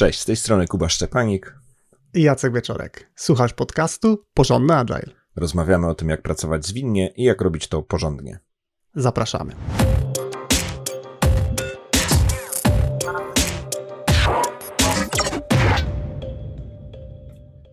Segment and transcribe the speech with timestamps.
[0.00, 1.54] Cześć, z tej strony Kuba Szczepanik
[2.14, 3.10] i Jacek Wieczorek.
[3.16, 5.14] Słuchasz podcastu Porządny Agile.
[5.36, 8.38] Rozmawiamy o tym, jak pracować zwinnie i jak robić to porządnie.
[8.94, 9.52] Zapraszamy.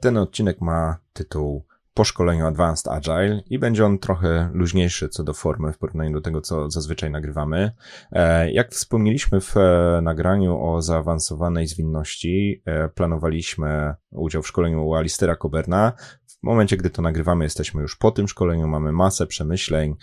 [0.02, 1.67] Ten odcinek ma tytuł
[1.98, 6.21] po szkoleniu Advanced Agile i będzie on trochę luźniejszy co do formy w porównaniu do
[6.21, 7.71] tego, co zazwyczaj nagrywamy.
[8.11, 14.96] E, jak wspomnieliśmy w e, nagraniu o zaawansowanej zwinności, e, planowaliśmy udział w szkoleniu u
[14.96, 15.93] Alistera Coberna.
[16.28, 19.96] W momencie, gdy to nagrywamy, jesteśmy już po tym szkoleniu, mamy masę przemyśleń.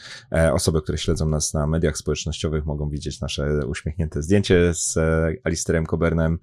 [0.53, 4.99] Osoby, które śledzą nas na mediach społecznościowych mogą widzieć nasze uśmiechnięte zdjęcie z
[5.45, 6.39] Alisterem Cobernem.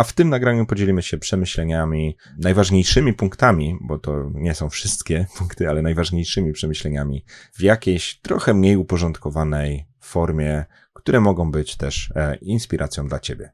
[0.00, 5.68] A w tym nagraniu podzielimy się przemyśleniami, najważniejszymi punktami, bo to nie są wszystkie punkty,
[5.68, 13.08] ale najważniejszymi przemyśleniami w jakiejś trochę mniej uporządkowanej formie, które mogą być też e, inspiracją
[13.08, 13.50] dla Ciebie.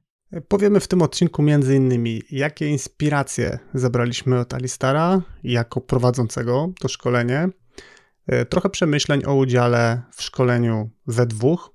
[0.49, 1.43] Powiemy w tym odcinku
[1.77, 7.49] innymi, jakie inspiracje zebraliśmy od Alistara jako prowadzącego to szkolenie,
[8.27, 11.75] e, trochę przemyśleń o udziale w szkoleniu we dwóch,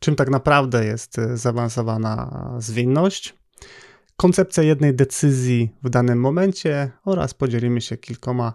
[0.00, 3.34] czym tak naprawdę jest e, zaawansowana zwinność,
[4.16, 8.54] koncepcja jednej decyzji w danym momencie oraz podzielimy się kilkoma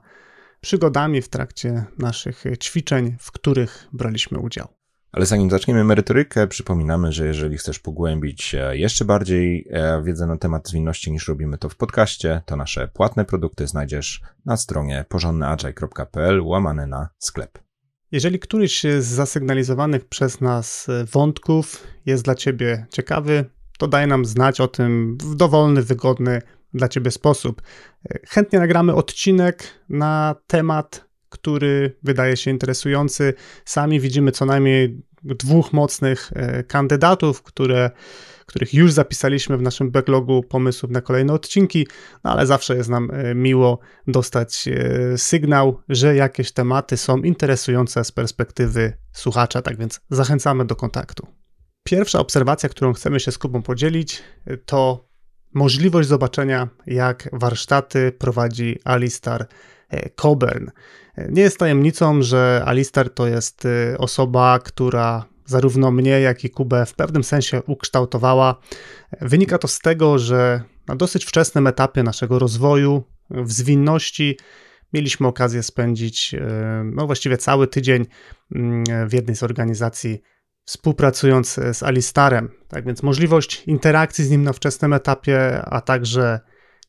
[0.62, 4.68] przygodami w trakcie naszych ćwiczeń, w których braliśmy udział.
[5.12, 10.70] Ale zanim zaczniemy merytorykę, przypominamy, że jeżeli chcesz pogłębić jeszcze bardziej e, wiedzę na temat
[10.70, 16.88] zwinności niż robimy to w podcaście, to nasze płatne produkty znajdziesz na stronie porządnyagile.pl łamane
[16.88, 17.60] na sklep.
[18.12, 23.46] Jeżeli któryś z zasygnalizowanych przez nas wątków jest dla Ciebie ciekawy,
[23.82, 26.42] to daj nam znać o tym w dowolny, wygodny
[26.74, 27.62] dla Ciebie sposób.
[28.30, 33.34] Chętnie nagramy odcinek na temat, który wydaje się interesujący.
[33.66, 37.92] Sami widzimy co najmniej dwóch mocnych e, kandydatów, które,
[38.46, 41.88] których już zapisaliśmy w naszym backlogu pomysłów na kolejne odcinki,
[42.24, 48.04] no ale zawsze jest nam e, miło dostać e, sygnał, że jakieś tematy są interesujące
[48.04, 51.41] z perspektywy słuchacza, tak więc zachęcamy do kontaktu.
[51.84, 54.24] Pierwsza obserwacja, którą chcemy się z Kubą podzielić,
[54.66, 55.12] to
[55.54, 59.48] możliwość zobaczenia, jak warsztaty prowadzi Alistar
[59.90, 60.68] e, Coburn.
[61.16, 66.50] E, nie jest tajemnicą, że Alistar to jest e, osoba, która zarówno mnie, jak i
[66.50, 68.60] Kubę w pewnym sensie ukształtowała.
[69.22, 74.38] Wynika to z tego, że na dosyć wczesnym etapie naszego rozwoju, w zwinności,
[74.94, 76.36] mieliśmy okazję spędzić
[76.84, 78.06] no właściwie cały tydzień
[78.56, 80.22] mm, w jednej z organizacji
[80.66, 82.50] współpracując z Alistarem.
[82.68, 86.40] Tak więc możliwość interakcji z nim na wczesnym etapie, a także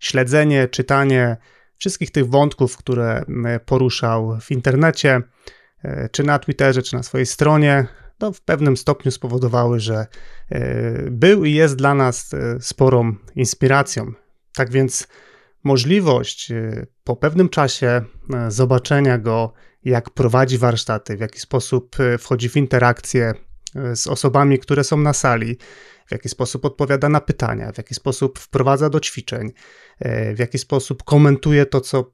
[0.00, 1.37] śledzenie, czytanie
[1.77, 3.25] wszystkich tych wątków, które
[3.66, 5.22] poruszał w internecie,
[5.82, 7.87] e, czy na Twitterze, czy na swojej stronie,
[8.19, 10.06] to w pewnym stopniu spowodowały, że
[10.50, 14.12] e, był i jest dla nas e, sporą inspiracją.
[14.55, 15.09] Tak więc
[15.65, 16.53] możliwość
[17.05, 18.03] po pewnym czasie
[18.49, 19.53] zobaczenia go,
[19.84, 23.52] jak prowadzi warsztaty, w jaki sposób wchodzi w interakcję E,
[23.94, 25.56] z osobami, które są na sali,
[26.06, 29.53] w jaki sposób odpowiada na pytania, w jaki sposób wprowadza do ćwiczeń,
[29.99, 32.05] e, w jaki sposób komentuje to, co e,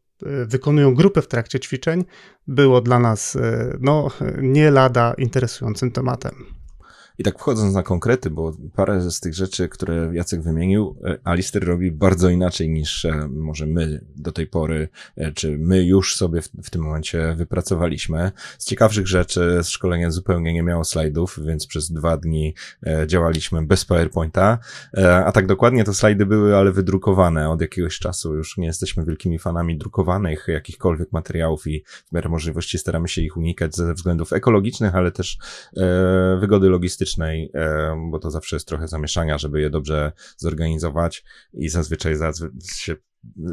[0.46, 2.04] wykonują grupy w trakcie ćwiczeń,
[2.46, 3.38] było dla nas
[3.80, 4.10] no,
[4.42, 6.57] nie lada interesującym tematem.
[7.18, 11.64] I tak wchodząc na konkrety, bo parę z tych rzeczy, które Jacek wymienił, e, Alister
[11.64, 16.42] robi bardzo inaczej niż e, może my do tej pory, e, czy my już sobie
[16.42, 18.32] w, w tym momencie wypracowaliśmy.
[18.58, 22.54] Z ciekawszych rzeczy z szkolenia zupełnie nie miało slajdów, więc przez dwa dni
[23.06, 24.58] działaliśmy bez PowerPointa,
[25.24, 28.34] a tak dokładnie to slajdy były, ale wydrukowane od jakiegoś czasu.
[28.34, 33.36] Już nie jesteśmy wielkimi fanami drukowanych jakichkolwiek materiałów i w miarę możliwości staramy się ich
[33.36, 35.38] unikać ze względów ekologicznych, ale też
[36.40, 41.68] wygody logistycznej logistycznej, e, bo to zawsze jest trochę zamieszania, żeby je dobrze zorganizować i
[41.68, 42.14] zazwyczaj
[42.74, 42.96] się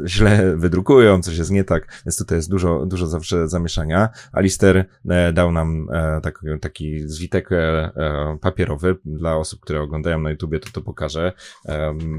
[0.06, 4.08] źle wydrukują, coś jest nie tak, więc tutaj jest dużo, dużo zawsze zamieszania.
[4.32, 7.90] Alister e, dał nam e, tak, taki zwitek e,
[8.40, 11.32] papierowy dla osób, które oglądają na YouTubie, to to pokażę.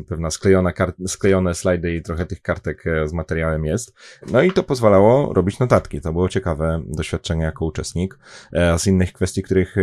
[0.07, 0.73] Pewna sklejona
[1.07, 3.93] sklejone slajdy i trochę tych kartek z materiałem jest.
[4.31, 6.01] No i to pozwalało robić notatki.
[6.01, 8.19] To było ciekawe doświadczenie jako uczestnik.
[8.77, 9.75] Z innych kwestii, których,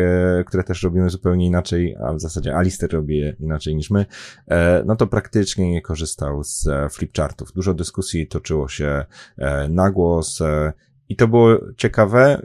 [0.47, 4.07] które też robimy zupełnie inaczej, a w zasadzie Alister robi je inaczej niż my,
[4.87, 9.05] no to praktycznie nie korzystał z flipchartów dużo dyskusji toczyło się
[9.39, 10.73] e, na głos e,
[11.09, 12.43] I to było ciekawe.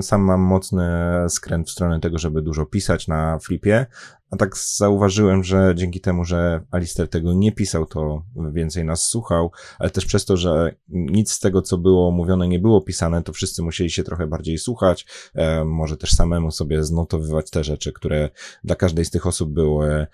[0.00, 0.84] Sam mam mocny
[1.28, 3.86] skręt w stronę tego, żeby dużo pisać na flipie,
[4.30, 8.22] a tak zauważyłem, że dzięki temu, że Alister tego nie pisał, to
[8.52, 12.58] więcej nas słuchał, ale też przez to, że nic z tego, co było mówione, nie
[12.58, 17.50] było pisane, to wszyscy musieli się trochę bardziej słuchać, e, może też samemu sobie znotowywać
[17.50, 18.30] te rzeczy, które
[18.64, 20.06] dla każdej z tych osób były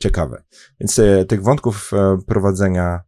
[0.00, 0.42] ciekawe.
[0.80, 3.00] Więc e, tych wątków e, prowadzenia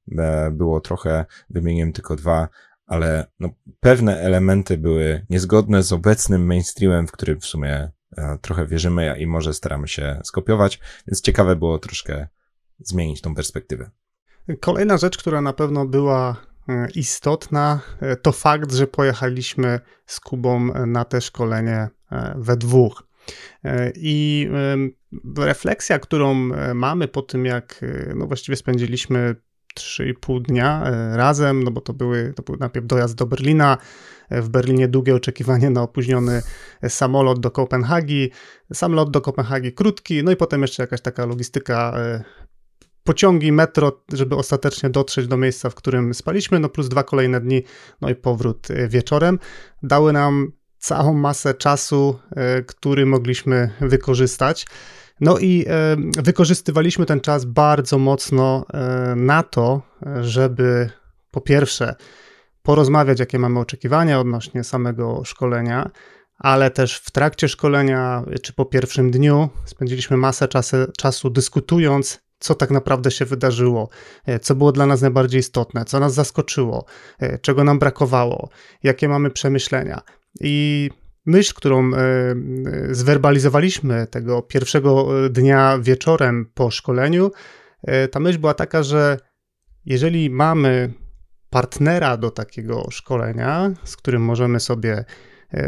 [0.53, 2.49] było trochę, wymieniłem tylko dwa,
[2.87, 3.49] ale no,
[3.81, 9.27] pewne elementy były niezgodne z obecnym mainstreamem, w którym w sumie e, trochę wierzymy i
[9.27, 12.29] może staramy się skopiować, więc ciekawe było troszkę
[12.79, 13.91] zmienić tą perspektywę.
[14.61, 16.37] Kolejna rzecz, która na pewno była
[16.69, 21.89] e, istotna, e, to fakt, że pojechaliśmy z Kubą na te szkolenie
[22.37, 23.03] we dwóch.
[23.95, 24.49] I
[25.37, 26.35] refleksja, którą
[26.75, 27.85] mamy po tym, jak
[28.15, 29.37] no właściwie spędziliśmy
[29.75, 33.79] 3,5 dnia e, razem, no bo to, były, to był najpierw dojazd do Berlina,
[34.29, 36.43] e, w Berlinie długie oczekiwanie na opóźniony
[36.82, 38.31] e, samolot do Kopenhagi,
[38.73, 41.94] sam lot do Kopenhagi krótki, no i potem jeszcze jakaś taka logistyka
[43.05, 47.62] pociągi, metro, żeby ostatecznie dotrzeć do miejsca, w którym spaliśmy, no plus dwa kolejne dni,
[48.00, 49.38] no i powrót wieczorem,
[49.82, 52.19] dały nam całą masę czasu,
[52.67, 54.67] który mogliśmy wykorzystać.
[55.21, 59.83] No i e, wykorzystywaliśmy ten czas bardzo mocno e, na to,
[60.21, 60.91] żeby
[61.31, 61.95] po pierwsze
[62.63, 65.91] porozmawiać, jakie mamy oczekiwania odnośnie samego szkolenia,
[66.39, 72.55] ale też w trakcie szkolenia czy po pierwszym dniu spędziliśmy masę czasu, czasu dyskutując, co
[72.55, 73.89] tak naprawdę się wydarzyło,
[74.27, 76.85] e, co było dla nas najbardziej istotne, co nas zaskoczyło,
[77.41, 78.49] czego nam brakowało,
[78.83, 80.01] jakie mamy przemyślenia.
[80.41, 80.91] I
[81.26, 82.35] myśl, którą e, e,
[82.91, 87.31] zwerbalizowaliśmy tego pierwszego e, dnia wieczorem po szkoleniu,
[88.11, 89.19] ta myśl była taka, że
[89.85, 90.93] jeżeli mamy
[91.50, 95.05] partnera do takiego szkolenia, z którym możemy sobie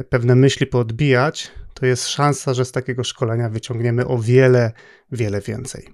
[0.09, 4.73] pewne myśli poodbijać, to jest szansa, że z takiego szkolenia wyciągniemy o wiele,
[5.13, 5.89] wiele więcej.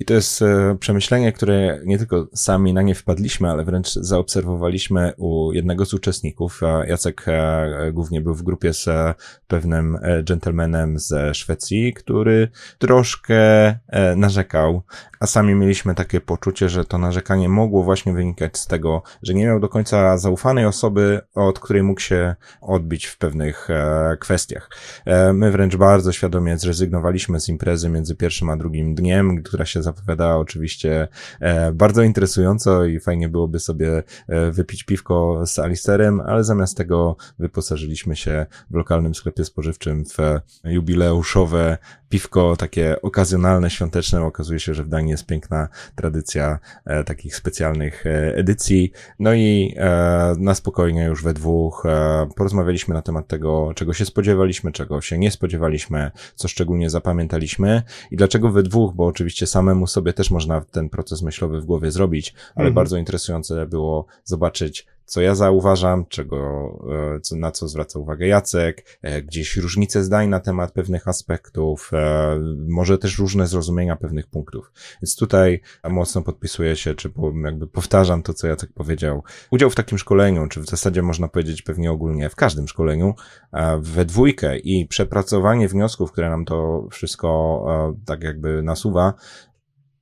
[0.00, 5.12] I to jest e, przemyślenie, które nie tylko sami na nie wpadliśmy, ale wręcz zaobserwowaliśmy
[5.16, 6.60] u jednego z uczestników.
[6.86, 8.88] Jacek e, głównie był w grupie z
[9.46, 12.48] pewnym e, gentlemanem ze Szwecji, który
[12.78, 13.40] troszkę
[14.16, 14.82] narzekał,
[15.20, 19.44] a sami mieliśmy takie poczucie, że to narzekanie mogło właśnie wynikać z tego, że nie
[19.44, 23.68] miał do końca zaufanej osoby, od której mógł się odbić w pewnych
[24.20, 24.70] kwestiach.
[25.34, 30.36] My wręcz bardzo świadomie zrezygnowaliśmy z imprezy między pierwszym a drugim dniem, która się zapowiadała
[30.36, 31.08] oczywiście
[31.40, 37.16] e, bardzo interesująco i fajnie byłoby sobie e, wypić piwko z Alisterem, ale zamiast tego
[37.38, 40.18] wyposażyliśmy się w lokalnym sklepie spożywczym w
[40.64, 41.78] jubileuszowe
[42.08, 44.22] piwko takie okazjonalne, świąteczne.
[44.22, 48.04] Okazuje się, że w Danii jest piękna tradycja e, takich specjalnych
[48.34, 48.92] edycji.
[49.18, 49.76] No i
[50.38, 51.84] na spokojnie już we dwóch
[52.36, 58.16] porozmawialiśmy na temat tego, czego się spodziewaliśmy, czego się nie spodziewaliśmy, co szczególnie zapamiętaliśmy i
[58.16, 62.34] dlaczego we dwóch, bo oczywiście samemu sobie też można ten proces myślowy w głowie zrobić,
[62.54, 62.74] ale mhm.
[62.74, 66.38] bardzo interesujące było zobaczyć, co ja zauważam, czego,
[67.16, 71.90] e, co, na co zwraca uwagę Jacek, e, gdzieś różnice zdań na temat pewnych aspektów,
[71.92, 72.38] e,
[72.68, 74.72] może też różne zrozumienia pewnych punktów.
[75.02, 77.12] Więc tutaj mocno podpisuję się, czy
[77.44, 79.22] jakby powtarzam to, co Jacek powiedział.
[79.50, 83.14] Udział w takim szkoleniu, czy w zasadzie można powiedzieć pewnie ogólnie w każdym szkoleniu,
[83.78, 87.20] we dwójkę i przepracowanie wniosków, które nam to wszystko
[88.06, 89.14] tak jakby nasuwa,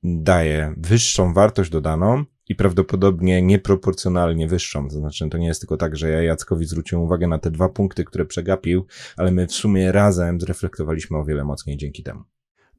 [0.03, 4.87] daje wyższą wartość dodaną i prawdopodobnie nieproporcjonalnie wyższą.
[4.87, 7.69] To znaczy, to nie jest tylko tak, że ja Jackowi zwróciłem uwagę na te dwa
[7.69, 8.85] punkty, które przegapił,
[9.17, 12.23] ale my w sumie razem zreflektowaliśmy o wiele mocniej dzięki temu.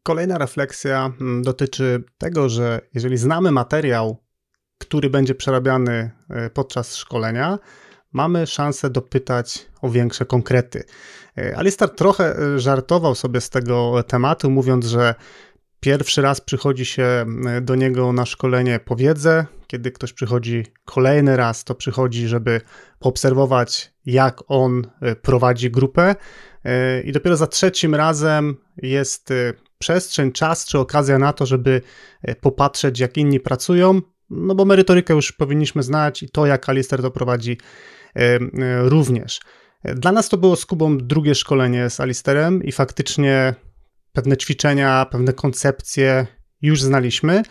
[0.02, 4.16] Kolejna refleksja mm, dotyczy tego, że jeżeli znamy materiał,
[4.78, 7.58] który będzie przerabiany e, podczas szkolenia,
[8.12, 10.84] mamy szansę dopytać o większe konkrety.
[11.38, 15.14] E, Alistar trochę e, żartował sobie z tego tematu, mówiąc, że
[15.80, 19.46] Pierwszy raz przychodzi się e, do niego na szkolenie po wiedzę.
[19.66, 22.60] Kiedy ktoś przychodzi kolejny raz, to przychodzi, żeby
[22.98, 26.14] poobserwować, jak on e, prowadzi grupę.
[26.64, 29.32] E, I dopiero za trzecim razem jest
[29.78, 31.80] przestrzeń, czas czy okazja na to, żeby
[32.40, 34.00] popatrzeć, jak inni pracują.
[34.30, 37.58] No bo merytorykę już powinniśmy znać i to, jak Alister to prowadzi
[38.82, 39.40] również.
[39.84, 43.54] Dla nas to było z Kubą drugie szkolenie z Alisterem i faktycznie
[44.12, 46.26] pewne ćwiczenia, pewne koncepcje
[46.62, 47.42] już znaliśmy.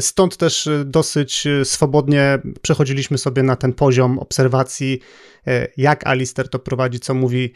[0.00, 5.00] Stąd też dosyć swobodnie przechodziliśmy sobie na ten poziom obserwacji,
[5.76, 7.54] jak Alister to prowadzi, co mówi,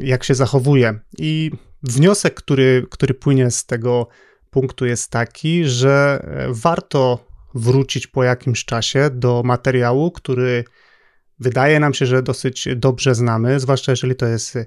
[0.00, 1.00] jak się zachowuje.
[1.18, 1.50] I
[1.82, 4.08] wniosek, który, który płynie z tego
[4.50, 10.64] punktu, jest taki, że warto wrócić po jakimś czasie do materiału, który
[11.38, 14.58] wydaje nam się, że dosyć dobrze znamy, zwłaszcza jeżeli to jest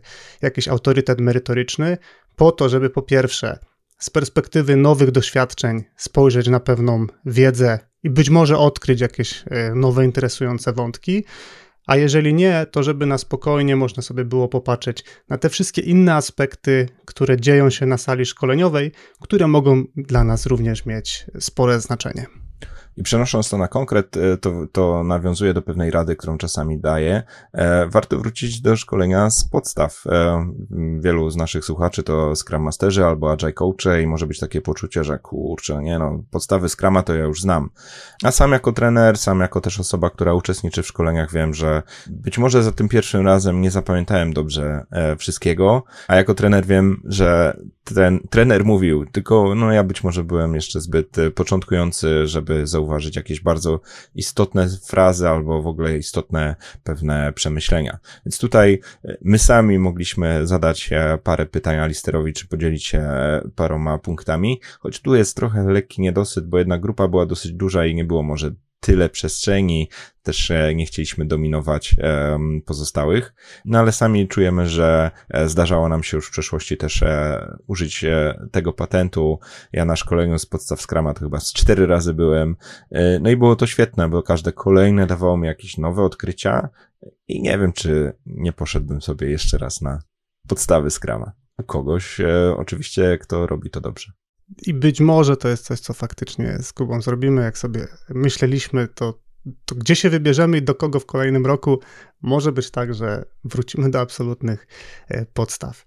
[0.41, 1.97] jakiś autorytet merytoryczny,
[2.37, 3.59] po to, żeby po pierwsze
[3.99, 10.05] z perspektywy nowych doświadczeń spojrzeć na pewną wiedzę i być może odkryć jakieś e, nowe,
[10.05, 11.23] interesujące wątki.
[11.87, 16.15] A jeżeli nie, to żeby na spokojnie można sobie było popatrzeć na te wszystkie inne
[16.15, 18.91] aspekty, które dzieją się na sali szkoleniowej,
[19.21, 22.25] które mogą dla nas również mieć spore znaczenie.
[22.97, 27.23] I przenosząc to na konkret, e, to, to nawiązuje do pewnej rady, którą czasami daję.
[27.53, 30.03] E, warto wrócić do szkolenia z podstaw.
[30.05, 30.47] E,
[30.99, 35.03] wielu z naszych słuchaczy to Scrum Masterzy albo Agile Coache i może być takie poczucie,
[35.03, 37.69] że kurczę, nie no, podstawy Scruma to ja już znam.
[38.23, 42.37] A sam jako trener, sam jako też osoba, która uczestniczy w szkoleniach wiem, że być
[42.37, 44.85] może za tym pierwszym razem nie zapamiętałem dobrze
[45.17, 50.55] wszystkiego, a jako trener wiem, że ten trener mówił, tylko no ja być może byłem
[50.55, 53.79] jeszcze zbyt początkujący, żeby zauważyć zauważyć jakieś bardzo
[54.15, 57.97] istotne frazy albo w ogóle istotne pewne przemyślenia.
[58.25, 63.41] Więc tutaj e, my sami mogliśmy zadać e, parę pytań Alisterowi, czy podzielić się e,
[63.55, 67.95] paroma punktami, choć tu jest trochę lekki niedosyt, bo jedna grupa była dosyć duża i
[67.95, 68.51] nie było może
[68.87, 69.89] tyle przestrzeni,
[70.23, 71.95] też e, nie chcieliśmy dominować
[72.65, 73.33] pozostałych,
[73.65, 78.05] no ale sami czujemy, że e, zdarzało nam się już w przeszłości też e, użyć
[78.51, 79.39] tego patentu.
[79.73, 82.55] Ja na szkoleniu z podstaw Scrama to chyba z cztery razy byłem,
[83.21, 86.69] no i było to świetne, bo każde kolejne dawało mi jakieś nowe odkrycia
[87.27, 89.99] i nie wiem, czy nie poszedłbym sobie jeszcze raz na
[90.47, 91.31] podstawy Scrama.
[91.65, 92.17] Kogoś,
[92.57, 94.11] oczywiście, kto robi to dobrze.
[94.61, 97.41] I być może to jest coś, co faktycznie z Kubą zrobimy.
[97.41, 99.19] Jak sobie myśleliśmy, to,
[99.65, 101.79] to gdzie się wybierzemy i do kogo w kolejnym roku,
[102.21, 104.67] może być tak, że wrócimy do absolutnych
[105.07, 105.85] e, podstaw.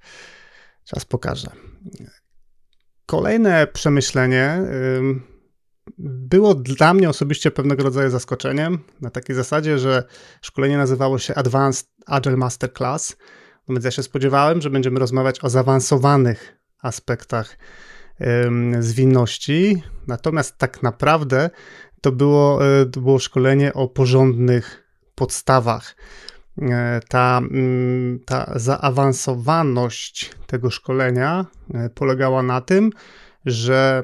[0.85, 1.51] Czas pokaże.
[3.07, 4.63] Kolejne przemyślenie
[5.99, 10.05] było dla mnie osobiście pewnego rodzaju zaskoczeniem, na takiej zasadzie, że
[10.43, 13.17] szkolenie nazywało się Advanced Agile Masterclass.
[13.69, 17.57] No więc ja się spodziewałem, że będziemy rozmawiać o zaawansowanych aspektach
[18.81, 19.83] zwinności.
[20.07, 21.51] Natomiast tak naprawdę
[22.01, 24.85] to było, e, to było szkolenie o porządnych
[25.15, 25.97] podstawach.
[26.63, 32.91] E, ta, mm, ta zaawansowaność tego szkolenia e, polegała na tym,
[33.47, 34.03] że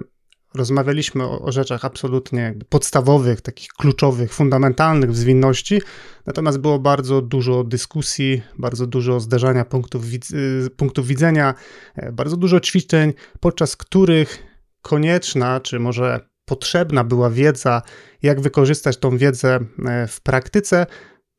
[0.56, 5.82] rozmawialiśmy o, o rzeczach absolutnie podstawowych, takich kluczowych, fundamentalnych w zwinności,
[6.26, 11.54] natomiast było bardzo dużo dyskusji, bardzo dużo zderzania punktów, y, punktów widzenia,
[11.94, 14.42] e, bardzo dużo ćwiczeń, podczas których
[14.82, 17.82] konieczna, czy może potrzebna była wiedza,
[18.22, 20.86] jak wykorzystać tą wiedzę e, w praktyce,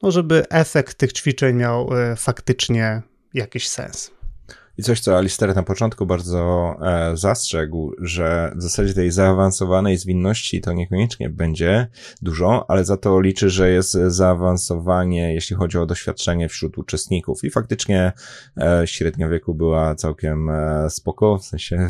[0.03, 3.01] no żeby efekt tych ćwiczeń miał e, faktycznie
[3.33, 4.16] jakiś sens.
[4.77, 10.62] I coś, co Alister na początku bardzo e, zastrzegł, że w zasadzie tej zaawansowanej zwinności
[10.62, 11.88] to niekoniecznie będzie
[12.22, 17.43] dużo, ale za to liczy, że jest zaawansowanie, jeśli chodzi o doświadczenie wśród uczestników.
[17.43, 18.12] I faktycznie
[18.57, 21.89] e, średnia wieku była całkiem e, spoko, w sensie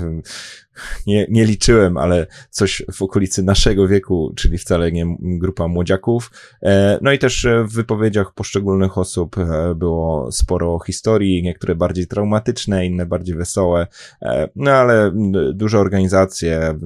[1.07, 6.31] nie, nie liczyłem, ale coś w okolicy naszego wieku, czyli wcale nie grupa młodziaków.
[6.63, 12.76] E, no i też w wypowiedziach poszczególnych osób e, było sporo historii, niektóre bardziej traumatyczne,
[12.85, 13.87] inne bardziej wesołe,
[14.21, 15.11] e, no ale
[15.53, 16.79] duże organizacje,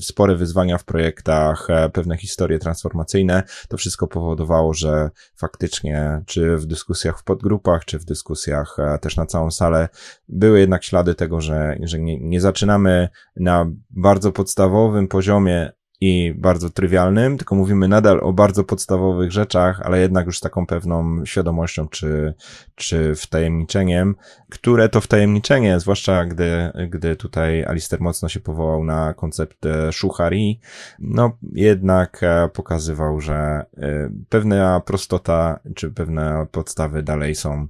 [0.00, 7.18] spore wyzwania w projektach, pewne historie transformacyjne, to wszystko powodowało, że faktycznie, czy w dyskusjach
[7.18, 9.88] w podgrupach, czy w dyskusjach też na całą salę,
[10.28, 15.72] były jednak ślady tego, że, że nie, nie zaczynamy na bardzo podstawowym poziomie
[16.06, 20.66] i bardzo trywialnym, tylko mówimy nadal o bardzo podstawowych rzeczach, ale jednak już z taką
[20.66, 22.34] pewną świadomością czy,
[22.74, 24.14] czy wtajemniczeniem,
[24.50, 29.58] które to wtajemniczenie, zwłaszcza gdy, gdy tutaj Alister mocno się powołał na koncept
[29.92, 30.60] Shuhari,
[30.98, 37.68] no jednak e, pokazywał, że e, pewna prostota czy pewne podstawy dalej są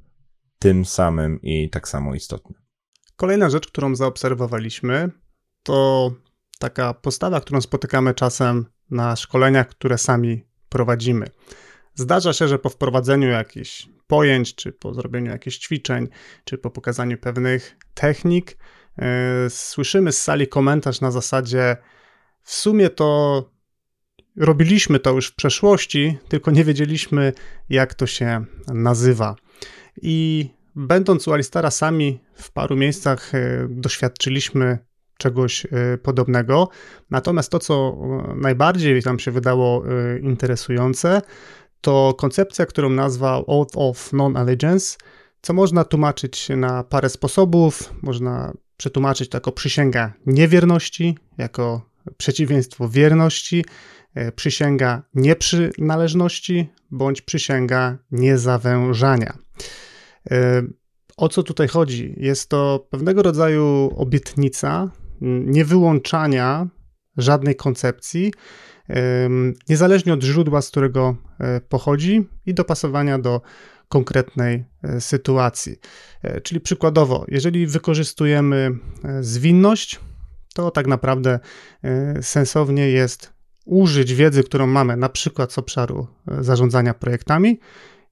[0.58, 2.56] tym samym i tak samo istotne.
[3.16, 5.10] Kolejna rzecz, którą zaobserwowaliśmy,
[5.62, 6.10] to
[6.58, 11.26] taka postawa, którą spotykamy czasem na szkoleniach, które sami prowadzimy.
[11.94, 16.08] Zdarza się, że po wprowadzeniu jakichś pojęć, czy po zrobieniu jakichś ćwiczeń,
[16.44, 18.56] czy po pokazaniu pewnych technik,
[18.98, 19.04] yy,
[19.48, 21.76] słyszymy z sali komentarz na zasadzie:
[22.42, 23.50] W sumie to
[24.36, 27.32] robiliśmy to już w przeszłości, tylko nie wiedzieliśmy,
[27.68, 29.36] jak to się nazywa.
[30.02, 34.78] I będąc u Alistara sami w paru miejscach yy, doświadczyliśmy
[35.18, 36.68] czegoś e, podobnego.
[37.10, 37.96] Natomiast to, co
[38.30, 41.22] e, najbardziej nam się wydało e, interesujące,
[41.80, 44.98] to koncepcja, którą nazwał Oath of Non-Allegiance,
[45.42, 47.94] co można tłumaczyć na parę sposobów.
[48.02, 53.64] Można przetłumaczyć to jako przysięga niewierności, jako przeciwieństwo wierności,
[54.36, 59.38] przysięga nieprzynależności bądź przysięga niezawężania.
[61.16, 62.14] O co tutaj chodzi?
[62.16, 64.90] Jest to pewnego rodzaju obietnica
[65.20, 66.68] niewyłączania
[67.16, 68.32] żadnej koncepcji,
[69.68, 73.40] niezależnie od źródła, z którego e, pochodzi i dopasowania do
[73.88, 75.76] konkretnej e, sytuacji.
[76.22, 78.70] E, czyli przykładowo, jeżeli wykorzystujemy
[79.20, 80.00] zwinność,
[80.54, 81.40] to tak naprawdę
[82.20, 83.32] sensownie jest
[83.64, 86.06] użyć wiedzy, którą mamy na przykład z obszaru
[86.40, 87.60] zarządzania projektami,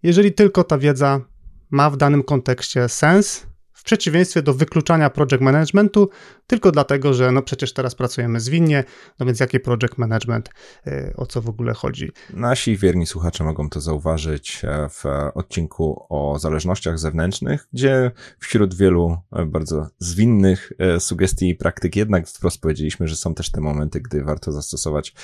[0.02, 1.20] jeżeli tylko ta wiedza
[1.70, 3.46] ma w danym kontekście sens
[3.82, 6.10] w przeciwieństwie do wykluczania project managementu,
[6.46, 8.84] tylko dlatego, że no przecież teraz pracujemy zwinnie,
[9.20, 10.50] no więc jaki project management,
[10.86, 12.12] y, o co w ogóle chodzi.
[12.34, 19.16] Nasi wierni słuchacze mogą to zauważyć e, w odcinku o zależnościach zewnętrznych, gdzie wśród wielu
[19.32, 24.00] e, bardzo zwinnych e, sugestii i praktyk jednak wprost powiedzieliśmy, że są też te momenty,
[24.00, 25.14] gdy warto zastosować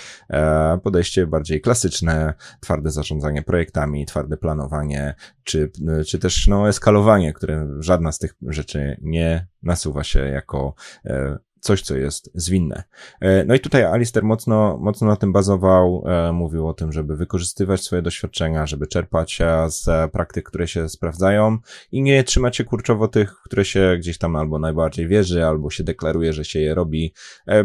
[0.82, 5.70] podejście bardziej klasyczne, twarde zarządzanie projektami, twarde planowanie, czy,
[6.06, 10.74] czy też no, eskalowanie, które żadna z tych rzeczy nie nasuwa się jako
[11.04, 12.82] e, coś, co jest zwinne.
[13.20, 17.16] E, no i tutaj Alister mocno, mocno na tym bazował, e, mówił o tym, żeby
[17.16, 19.38] wykorzystywać swoje doświadczenia, żeby czerpać
[19.68, 21.58] z praktyk, które się sprawdzają
[21.92, 25.84] i nie trzymać się kurczowo tych, które się gdzieś tam albo najbardziej wierzy, albo się
[25.84, 27.14] deklaruje, że się je robi,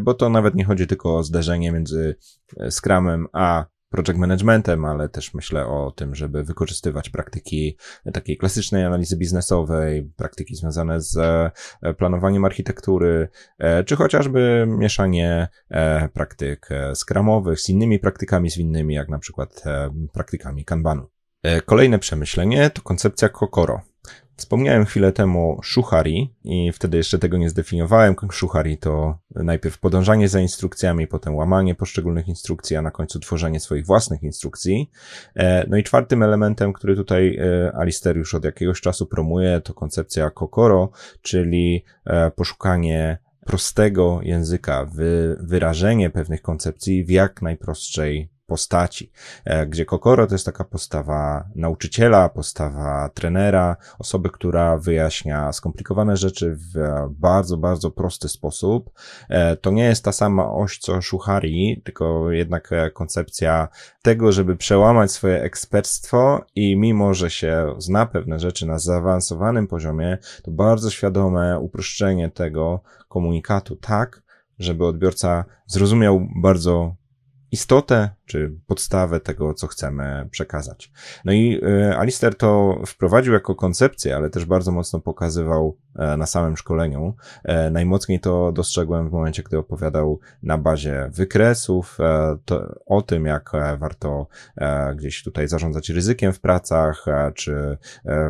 [0.02, 2.16] bo to nawet nie chodzi tylko o zderzenie między
[2.70, 7.78] Scrumem a project managementem, ale też myślę o tym, żeby wykorzystywać praktyki
[8.14, 13.28] takiej klasycznej analizy biznesowej, praktyki związane z e, planowaniem architektury,
[13.60, 19.64] e, czy chociażby mieszanie e, praktyk skramowych z innymi praktykami zwinnymi, jak na przykład
[20.14, 21.08] praktykami kanbanu.
[21.66, 23.82] Kolejne przemyślenie to koncepcja Kokoro.
[24.36, 28.16] Wspomniałem chwilę temu Shuhari i wtedy jeszcze tego nie zdefiniowałem.
[28.32, 33.86] Shuhari to najpierw podążanie za instrukcjami, potem łamanie poszczególnych instrukcji, a na końcu tworzenie swoich
[33.86, 34.92] własnych instrukcji.
[35.36, 39.74] E, no i czwartym elementem, który tutaj e, Alister już od jakiegoś czasu promuje, to
[39.74, 40.90] koncepcja Kokoro,
[41.22, 44.90] czyli e, poszukanie prostego języka,
[45.40, 49.12] wyrażenie pewnych koncepcji w jak najprostszej postaci,
[49.46, 56.56] e, gdzie Kokoro to jest taka postawa nauczyciela, postawa trenera, osoby, która wyjaśnia skomplikowane rzeczy
[56.56, 56.74] w
[57.10, 58.92] bardzo, bardzo prosty sposób.
[59.30, 63.68] E, to nie jest ta sama oś co Shuhari, tylko jednak e, koncepcja
[64.02, 70.18] tego, żeby przełamać swoje ekspertstwo i mimo, że się zna pewne rzeczy na zaawansowanym poziomie,
[70.44, 74.22] to bardzo świadome uproszczenie tego komunikatu tak,
[74.60, 76.96] żeby odbiorca zrozumiał bardzo
[77.54, 80.92] istotę czy podstawę tego, co chcemy przekazać.
[81.26, 86.26] No i e, Alister to wprowadził jako koncepcję, ale też bardzo mocno pokazywał e, na
[86.26, 87.16] samym szkoleniu.
[87.44, 91.98] E, najmocniej to dostrzegłem w momencie, gdy opowiadał na bazie wykresów
[92.46, 94.28] to, o tym, jak warto
[94.96, 97.78] gdzieś tutaj zarządzać ryzykiem w pracach, czy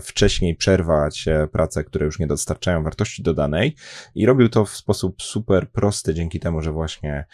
[0.01, 3.75] wcześniej przerwać prace, które już nie dostarczają wartości dodanej.
[4.15, 7.25] I robił to w sposób super prosty, dzięki temu, że właśnie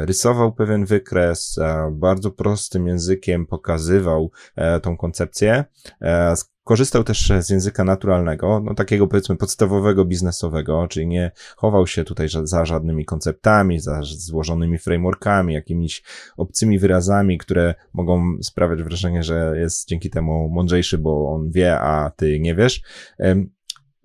[0.00, 1.58] rysował pewien wykres,
[1.92, 5.64] bardzo prostym językiem pokazywał e, tą koncepcję.
[6.02, 12.04] E, korzystał też z języka naturalnego, no takiego powiedzmy podstawowego, biznesowego, czyli nie chował się
[12.04, 16.02] tutaj za żadnymi konceptami, za złożonymi frameworkami, jakimiś
[16.36, 22.10] obcymi wyrazami, które mogą sprawiać wrażenie, że jest dzięki temu mądrzejszy, bo on wie, a
[22.10, 22.82] ty nie wiesz.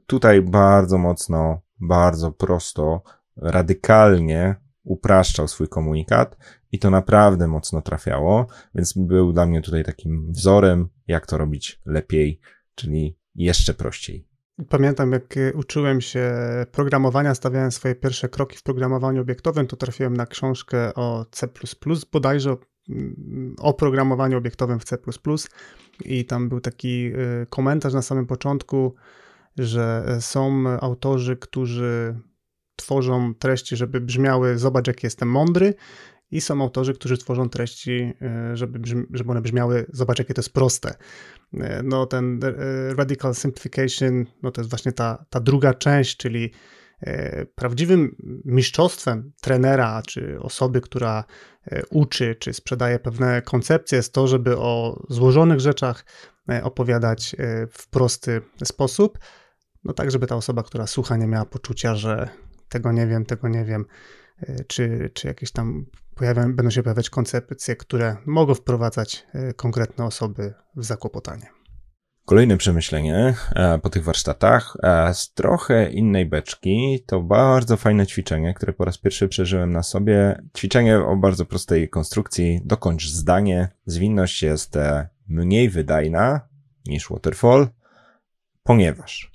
[0.07, 3.01] Tutaj bardzo mocno, bardzo prosto,
[3.37, 6.37] radykalnie upraszczał swój komunikat
[6.71, 11.81] i to naprawdę mocno trafiało, więc był dla mnie tutaj takim wzorem, jak to robić
[11.85, 12.39] lepiej,
[12.75, 14.27] czyli jeszcze prościej.
[14.69, 16.33] Pamiętam, jak uczyłem się
[16.71, 21.47] programowania, stawiałem swoje pierwsze kroki w programowaniu obiektowym, to trafiłem na książkę o C,
[22.11, 22.55] bodajże
[23.59, 24.97] o programowaniu obiektowym w C
[26.05, 28.95] i tam był taki y, komentarz na samym początku,
[29.57, 32.19] że są autorzy, którzy
[32.75, 35.73] tworzą treści, żeby brzmiały, zobacz, jak jestem mądry,
[36.31, 38.79] i są autorzy, którzy tworzą treści, e, żeby,
[39.13, 40.95] żeby one brzmiały, zobacz jakie to jest proste.
[41.53, 46.51] E, no ten e, Radical Simplification, no to jest właśnie ta, ta druga część, czyli
[47.55, 51.23] prawdziwym mistrzostwem trenera, czy osoby, która
[51.89, 56.05] uczy, czy sprzedaje pewne koncepcje, jest to, żeby o złożonych rzeczach
[56.63, 57.35] opowiadać
[57.71, 59.19] w prosty sposób,
[59.83, 62.29] no tak, żeby ta osoba, która słucha, nie miała poczucia, że
[62.69, 63.85] tego nie wiem, tego nie wiem,
[64.67, 65.85] czy, czy jakieś tam
[66.17, 71.47] pojawiają, będą się pojawiać koncepcje, które mogą wprowadzać e, konkretne osoby w zakłopotanie.
[72.25, 78.53] Kolejne przemyślenie e, po tych warsztatach e, z trochę innej beczki to bardzo fajne ćwiczenie,
[78.53, 80.41] które po raz pierwszy przeżyłem na sobie.
[80.57, 82.61] Ćwiczenie o bardzo prostej konstrukcji.
[82.65, 83.69] Dokończ zdanie.
[83.85, 84.77] Zwinność jest
[85.27, 86.41] mniej wydajna
[86.85, 87.67] niż waterfall,
[88.63, 89.31] ponieważ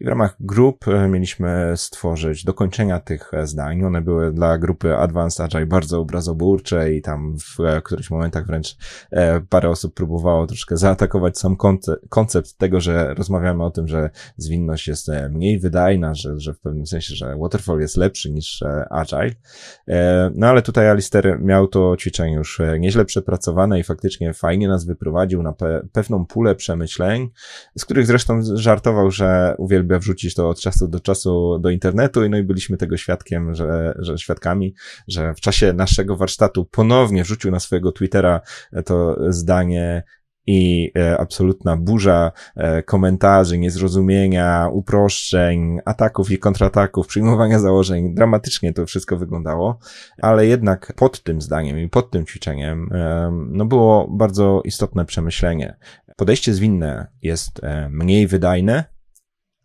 [0.00, 3.84] i w ramach grup e, mieliśmy stworzyć dokończenia tych e, zdań.
[3.84, 8.76] One były dla grupy Advanced Agile bardzo obrazoburcze i tam w e, którychś momentach wręcz
[9.48, 11.56] parę osób próbowało troszkę zaatakować sam
[12.08, 16.86] koncept tego, że rozmawiamy o tym, że zwinność jest mniej wydajna, że, że w pewnym
[16.86, 19.30] sensie, że Waterfall jest lepszy niż Agile.
[20.34, 25.42] No ale tutaj Alister miał to ćwiczenie już nieźle przepracowane i faktycznie fajnie nas wyprowadził
[25.42, 27.30] na pe pewną pulę przemyśleń,
[27.78, 29.54] z których zresztą żartował, że
[29.90, 33.54] uwielbia wrzucić to od czasu do czasu do internetu i no i byliśmy tego świadkiem,
[33.54, 34.74] że, że świadkami,
[35.08, 38.40] że w czasie naszego warsztatu ponownie wrzucił na swojego Twittera
[38.84, 40.02] to zdanie
[40.46, 48.14] i e, absolutna burza e, komentarzy, niezrozumienia, uproszczeń, ataków i kontrataków, przyjmowania założeń.
[48.14, 49.78] Dramatycznie to wszystko wyglądało,
[50.22, 55.76] ale jednak pod tym zdaniem i pod tym ćwiczeniem e, no było bardzo istotne przemyślenie.
[56.16, 58.84] Podejście zwinne jest e, mniej wydajne,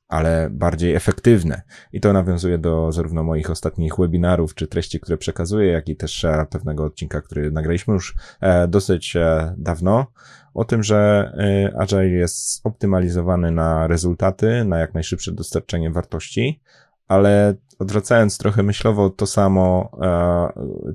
[0.08, 1.62] ale bardziej efektywne.
[1.94, 6.26] I to nawiązuje do zarówno moich ostatnich webinarów, czy treści, które przekazuję, jak i też
[6.26, 10.06] e, pewnego odcinka, który nagraliśmy już e, dosyć e, dawno,
[10.54, 11.32] o tym, że
[11.78, 16.62] Agile jest optymalizowany na rezultaty, na jak najszybsze dostarczenie wartości,
[17.08, 19.92] ale odwracając trochę myślowo to samo,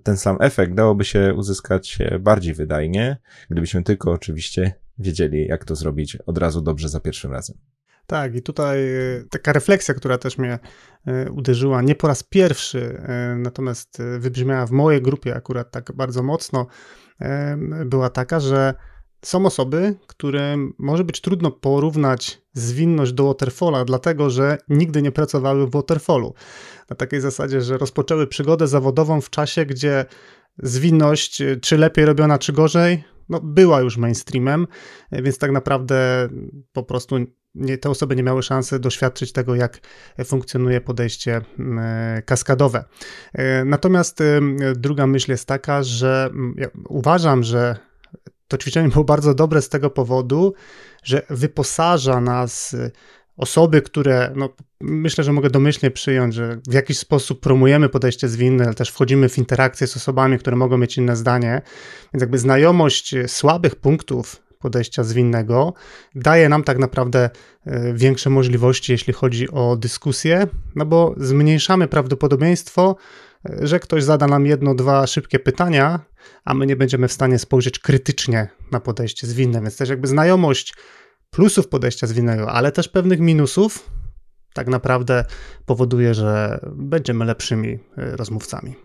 [0.03, 3.17] ten sam efekt dałoby się uzyskać bardziej wydajnie,
[3.51, 7.57] gdybyśmy tylko oczywiście wiedzieli, jak to zrobić od razu dobrze za pierwszym razem.
[8.11, 10.59] Tak, i tutaj e, taka refleksja, która też mnie
[11.07, 16.23] e, uderzyła nie po raz pierwszy, e, natomiast wybrzmiała w mojej grupie akurat tak bardzo
[16.23, 16.67] mocno,
[17.85, 18.75] była taka, że
[19.25, 25.67] są osoby, które może być trudno porównać zwinność do waterfalla, dlatego że nigdy nie pracowały
[25.67, 26.35] w waterfallu.
[26.91, 30.05] Na takiej zasadzie, że rozpoczęły przygodę zawodową w czasie, gdzie
[30.59, 34.67] zwinność, czy lepiej robiona, czy gorzej, no, była już mainstreamem,
[35.13, 36.29] więc tak naprawdę
[36.73, 37.17] po prostu
[37.55, 39.81] nie, te osoby nie miały szansy doświadczyć tego, jak
[40.25, 41.41] funkcjonuje podejście
[41.79, 42.85] e, kaskadowe.
[43.33, 44.41] E, natomiast e,
[44.77, 47.77] druga myśl jest taka, że ja uważam, że
[48.49, 50.55] to ćwiczenie było bardzo dobre z tego powodu,
[51.03, 52.77] że wyposaża nas
[53.37, 54.49] osoby, które, no,
[54.81, 59.29] myślę, że mogę domyślnie przyjąć, że w jakiś sposób promujemy podejście zwinne, ale też wchodzimy
[59.29, 61.63] w interakcję z osobami, które mogą mieć inne zdanie,
[62.15, 65.75] więc jakby znajomość słabych punktów podejścia zwinnego
[66.15, 67.31] daje nam tak naprawdę
[67.67, 70.47] e, większe możliwości, jeśli chodzi o dyskusję,
[70.77, 72.97] no bo zmniejszamy prawdopodobieństwo,
[73.51, 76.01] e, że ktoś zada nam jedno, dwa szybkie pytania,
[76.45, 80.75] a my nie będziemy w stanie spojrzeć krytycznie na podejście zwinne, więc też jakby znajomość
[81.31, 83.91] plusów podejścia zwinnego, ale też pewnych minusów,
[84.55, 85.25] tak naprawdę
[85.67, 88.77] powoduje, że będziemy lepszymi e, rozmówcami.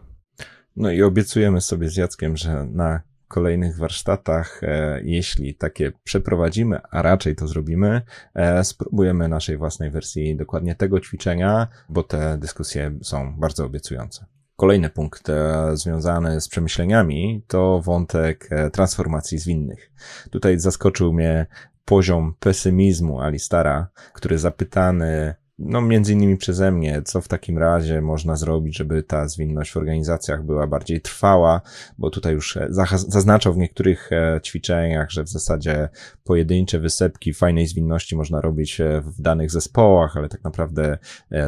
[0.75, 7.01] No i obiecujemy sobie z Jackiem, że na kolejnych warsztatach, e, jeśli takie przeprowadzimy, a
[7.01, 8.01] raczej to zrobimy,
[8.33, 14.25] e, spróbujemy naszej własnej wersji dokładnie tego ćwiczenia, bo te dyskusje są bardzo obiecujące.
[14.55, 19.91] Kolejny punkt e, związany z przemyśleniami to wątek transformacji zwinnych.
[20.29, 21.45] Tutaj zaskoczył mnie
[21.85, 28.35] poziom pesymizmu Alistara, który zapytany no, między innymi przeze mnie, co w takim razie można
[28.35, 31.61] zrobić, żeby ta zwinność w organizacjach była bardziej trwała,
[31.97, 32.67] bo tutaj już e,
[33.07, 35.89] zaznaczał w niektórych e, ćwiczeniach, że w zasadzie
[36.23, 40.97] pojedyncze wysepki fajnej zwinności można robić e, w danych zespołach, ale tak naprawdę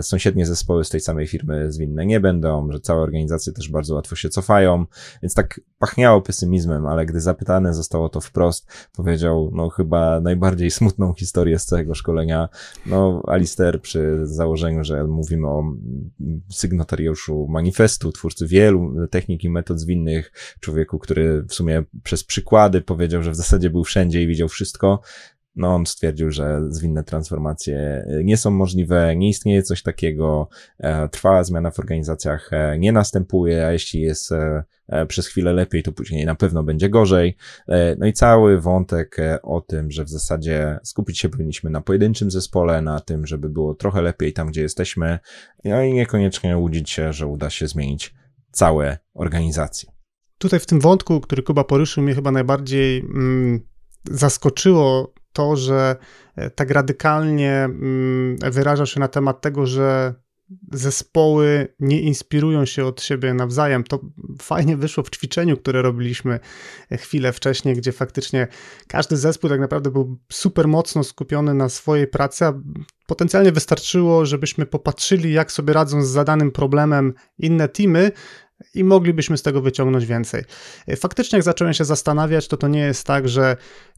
[0.01, 4.15] sąsiednie zespoły z tej samej firmy zwinne nie będą, że całe organizacje też bardzo łatwo
[4.15, 4.85] się cofają,
[5.21, 11.13] więc tak pachniało pesymizmem, ale gdy zapytane zostało to wprost, powiedział, no chyba najbardziej smutną
[11.13, 12.49] historię z całego szkolenia,
[12.85, 15.63] no Alister przy przy założeniu, że mówimy o
[16.49, 23.23] sygnatariuszu manifestu, twórcy wielu technik i metod zwinnych, człowieku, który w sumie przez przykłady powiedział,
[23.23, 25.01] że w zasadzie był wszędzie i widział wszystko,
[25.57, 31.43] no on stwierdził, że zwinne transformacje nie są możliwe, nie istnieje coś takiego, e, trwała
[31.43, 34.63] zmiana w organizacjach e, nie następuje, a jeśli jest e,
[35.07, 37.37] przez chwilę lepiej, to później na pewno będzie gorzej.
[37.97, 42.81] No i cały wątek o tym, że w zasadzie skupić się powinniśmy na pojedynczym zespole,
[42.81, 45.19] na tym, żeby było trochę lepiej tam, gdzie jesteśmy,
[45.65, 48.13] no i niekoniecznie łudzić się, że uda się zmienić
[48.51, 49.91] całe organizacje.
[50.37, 53.59] Tutaj w tym wątku, który Kuba poruszył, mnie chyba najbardziej mm,
[54.11, 55.95] zaskoczyło to, że
[56.35, 60.13] e, tak radykalnie mm, wyraża się na temat tego, że
[60.71, 63.83] zespoły nie inspirują się od siebie nawzajem.
[63.83, 63.99] To
[64.41, 66.39] fajnie wyszło w ćwiczeniu, które robiliśmy
[66.91, 68.47] chwilę wcześniej, gdzie faktycznie
[68.87, 72.53] każdy zespół tak naprawdę był super mocno skupiony na swojej pracy, a
[73.07, 78.11] potencjalnie wystarczyło, żebyśmy popatrzyli, jak sobie radzą z zadanym problemem inne teamy,
[78.73, 80.43] i moglibyśmy z tego wyciągnąć więcej.
[80.97, 83.57] Faktycznie, jak zacząłem się zastanawiać, to to nie jest tak, że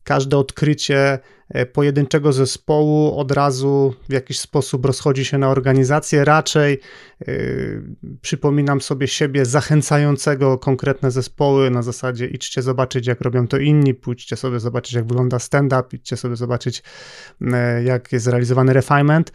[0.09, 1.19] każde odkrycie
[1.49, 6.25] e, pojedynczego zespołu od razu w jakiś sposób rozchodzi się na organizację.
[6.25, 6.79] Raczej
[7.27, 7.83] yy,
[8.21, 14.35] przypominam sobie siebie zachęcającego konkretne zespoły na zasadzie idźcie zobaczyć, jak robią to inni, pójdźcie
[14.35, 16.83] sobie zobaczyć, jak wygląda stand-up, idźcie sobie zobaczyć,
[17.41, 17.49] yy,
[17.83, 19.31] jak jest realizowany refinement.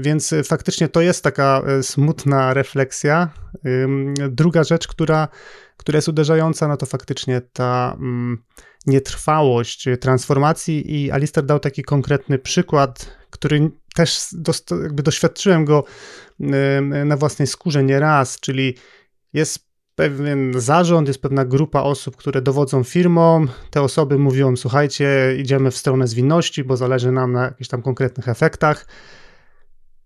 [0.00, 3.28] Więc faktycznie to jest taka smutna refleksja.
[4.30, 5.28] Druga rzecz, która,
[5.82, 8.42] która jest uderzająca, no to faktycznie ta mm,
[8.86, 14.26] nietrwałość transformacji i Alistair dał taki konkretny przykład, który też
[14.82, 15.84] jakby doświadczyłem go
[17.04, 18.76] na własnej skórze nieraz, czyli
[19.32, 23.46] jest pewien zarząd, jest pewna grupa osób, które dowodzą firmą.
[23.70, 28.28] Te osoby mówią: Słuchajcie, idziemy w stronę zwinności, bo zależy nam na jakichś tam konkretnych
[28.28, 28.86] efektach.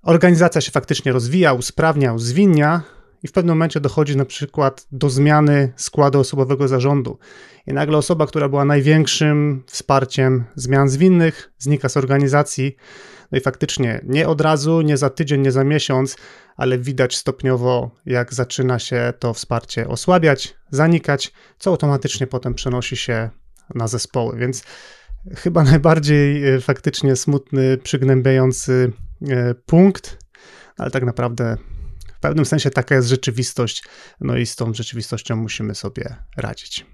[0.02, 2.82] Organizacja się faktycznie rozwija, usprawnia, uzwinnia,
[3.22, 7.18] i w pewnym momencie dochodzi na przykład do zmiany składu osobowego zarządu.
[7.66, 12.76] I nagle osoba, która była największym wsparciem zmian zwinnych, znika z organizacji.
[13.32, 16.16] No i faktycznie nie od razu, nie za tydzień, nie za miesiąc,
[16.56, 23.30] ale widać stopniowo, jak zaczyna się to wsparcie osłabiać, zanikać, co automatycznie potem przenosi się
[23.74, 24.36] na zespoły.
[24.38, 24.64] Więc
[25.36, 28.92] chyba najbardziej e, faktycznie smutny, przygnębiający
[29.28, 30.18] e, punkt,
[30.78, 31.56] ale tak naprawdę
[32.16, 33.84] w pewnym sensie taka jest rzeczywistość,
[34.20, 36.86] no i z tą rzeczywistością musimy sobie radzić.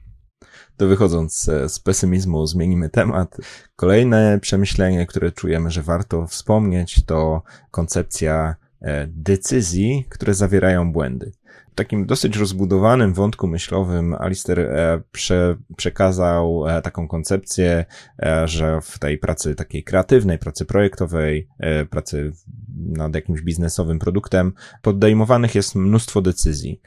[0.77, 3.37] To wychodząc z pesymizmu, zmienimy temat.
[3.77, 11.33] Kolejne przemyślenie, które czujemy, że warto wspomnieć, to koncepcja e, decyzji, które zawierają błędy
[11.75, 17.85] takim dosyć rozbudowanym wątku myślowym Alister e, prze, przekazał e, taką koncepcję,
[18.23, 21.49] e, że w tej pracy takiej kreatywnej, pracy projektowej,
[21.91, 22.33] pracy
[22.79, 26.81] nad jakimś biznesowym produktem podejmowanych jest mnóstwo decyzji.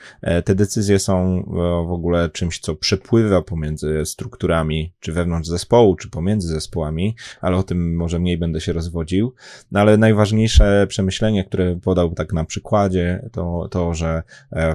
[0.45, 1.43] Te decyzje są
[1.87, 7.63] w ogóle czymś, co przepływa pomiędzy strukturami, czy wewnątrz zespołu, czy pomiędzy zespołami, ale o
[7.63, 9.33] tym może mniej będę się rozwodził.
[9.71, 14.23] No ale najważniejsze przemyślenie, które podał tak na przykładzie, to to, że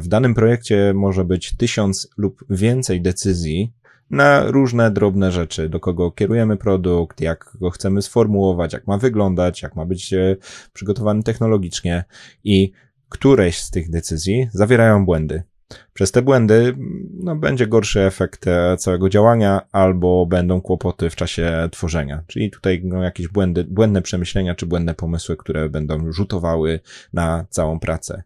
[0.00, 3.72] w danym projekcie może być tysiąc lub więcej decyzji
[4.10, 9.62] na różne drobne rzeczy, do kogo kierujemy produkt, jak go chcemy sformułować, jak ma wyglądać,
[9.62, 10.36] jak ma być e,
[10.72, 12.04] przygotowany technologicznie
[12.44, 12.72] i
[13.08, 15.42] któreś z tych decyzji zawierają błędy.
[15.92, 16.76] Przez te błędy
[17.14, 22.22] no, będzie gorszy efekt e, całego działania, albo będą kłopoty w czasie tworzenia.
[22.26, 26.80] Czyli tutaj no, jakieś błędy, błędne przemyślenia czy błędne pomysły, które będą rzutowały
[27.12, 28.22] na całą pracę.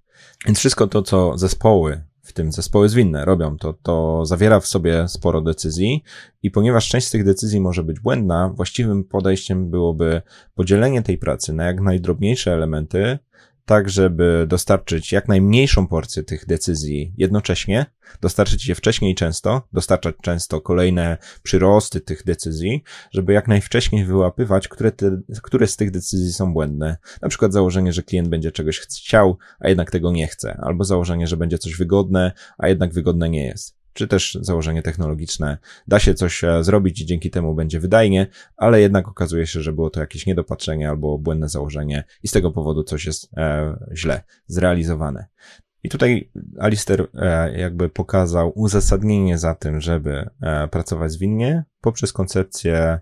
[0.46, 5.08] Więc wszystko to, co zespoły, w tym zespoły zwinne robią, to, to zawiera w sobie
[5.08, 6.02] sporo decyzji
[6.42, 10.22] i ponieważ część z tych decyzji może być błędna, właściwym podejściem byłoby
[10.54, 13.18] podzielenie tej pracy na jak najdrobniejsze elementy,
[13.66, 17.87] tak żeby dostarczyć jak najmniejszą porcję tych decyzji jednocześnie,
[18.20, 24.68] dostarczyć je wcześniej i często, dostarczać często kolejne przyrosty tych decyzji, żeby jak najwcześniej wyłapywać,
[24.68, 26.96] które, te, które z tych decyzji są błędne.
[27.22, 31.27] Na przykład założenie, że klient będzie czegoś chciał, a jednak tego nie chce, albo założenie,
[31.27, 35.59] że będzie coś wygodne, a jednak wygodne nie jest czy też założenie technologiczne.
[35.88, 38.26] Da się coś e, zrobić i dzięki temu będzie wydajnie,
[38.57, 42.50] ale jednak okazuje się, że było to jakieś niedopatrzenie albo błędne założenie i z tego
[42.50, 45.26] powodu coś jest e, źle zrealizowane.
[45.83, 53.00] I tutaj Alister e, jakby pokazał uzasadnienie za tym, żeby e, pracować zwinnie poprzez koncepcję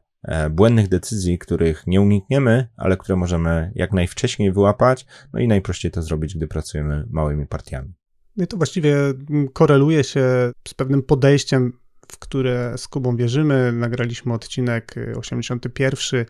[0.51, 6.03] błędnych decyzji, których nie unikniemy, ale które możemy jak najwcześniej wyłapać, no i najprościej to
[6.03, 7.95] zrobić, gdy pracujemy małymi partiami.
[8.37, 8.97] No i to właściwie
[9.53, 11.73] koreluje się z pewnym podejściem,
[12.13, 13.73] w które z Kubą wierzymy.
[13.73, 16.27] Nagraliśmy odcinek 81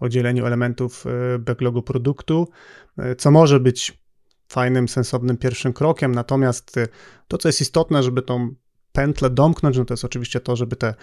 [0.00, 2.48] o dzieleniu elementów e, backlogu produktu,
[2.98, 4.00] e, co może być
[4.48, 6.14] fajnym, sensownym pierwszym krokiem.
[6.14, 6.74] Natomiast
[7.28, 8.54] to, co jest istotne, żeby tą
[8.92, 10.94] pętlę domknąć, no to jest oczywiście to, żeby te